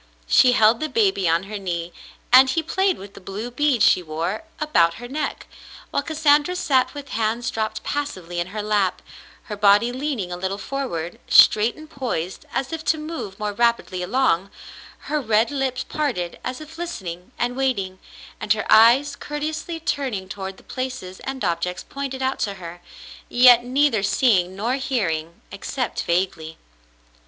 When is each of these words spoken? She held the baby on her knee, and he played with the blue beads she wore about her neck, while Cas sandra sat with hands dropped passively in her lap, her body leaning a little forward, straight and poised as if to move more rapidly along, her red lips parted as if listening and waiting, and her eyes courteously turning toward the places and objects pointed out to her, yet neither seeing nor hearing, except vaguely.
She 0.25 0.53
held 0.53 0.79
the 0.79 0.89
baby 0.89 1.29
on 1.29 1.43
her 1.43 1.59
knee, 1.59 1.93
and 2.33 2.49
he 2.49 2.63
played 2.63 2.97
with 2.97 3.13
the 3.13 3.21
blue 3.21 3.51
beads 3.51 3.85
she 3.85 4.01
wore 4.01 4.45
about 4.59 4.95
her 4.95 5.07
neck, 5.07 5.45
while 5.91 6.01
Cas 6.01 6.17
sandra 6.17 6.55
sat 6.55 6.95
with 6.95 7.09
hands 7.09 7.51
dropped 7.51 7.83
passively 7.83 8.39
in 8.39 8.47
her 8.47 8.63
lap, 8.63 9.03
her 9.43 9.55
body 9.55 9.91
leaning 9.91 10.31
a 10.31 10.37
little 10.37 10.57
forward, 10.57 11.19
straight 11.27 11.75
and 11.75 11.87
poised 11.87 12.47
as 12.51 12.73
if 12.73 12.83
to 12.85 12.97
move 12.97 13.37
more 13.37 13.53
rapidly 13.53 14.01
along, 14.01 14.49
her 15.01 15.21
red 15.21 15.51
lips 15.51 15.83
parted 15.83 16.39
as 16.43 16.59
if 16.59 16.79
listening 16.79 17.31
and 17.37 17.55
waiting, 17.55 17.99
and 18.39 18.53
her 18.53 18.65
eyes 18.71 19.15
courteously 19.15 19.79
turning 19.79 20.27
toward 20.27 20.57
the 20.57 20.63
places 20.63 21.19
and 21.25 21.45
objects 21.45 21.83
pointed 21.87 22.23
out 22.23 22.39
to 22.39 22.55
her, 22.55 22.81
yet 23.29 23.63
neither 23.63 24.01
seeing 24.01 24.55
nor 24.55 24.77
hearing, 24.77 25.39
except 25.51 26.01
vaguely. 26.05 26.57